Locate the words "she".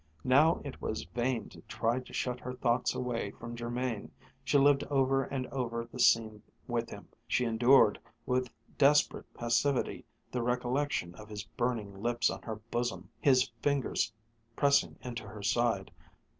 4.43-4.57, 7.27-7.45